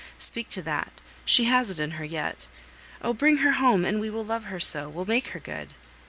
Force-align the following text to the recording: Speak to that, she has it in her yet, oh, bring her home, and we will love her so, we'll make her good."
Speak 0.17 0.49
to 0.49 0.63
that, 0.63 0.99
she 1.25 1.43
has 1.43 1.69
it 1.69 1.79
in 1.79 1.91
her 1.91 2.03
yet, 2.03 2.47
oh, 3.03 3.13
bring 3.13 3.37
her 3.37 3.51
home, 3.51 3.85
and 3.85 3.99
we 4.01 4.09
will 4.09 4.25
love 4.25 4.45
her 4.45 4.59
so, 4.59 4.89
we'll 4.89 5.05
make 5.05 5.27
her 5.27 5.39
good." 5.39 5.75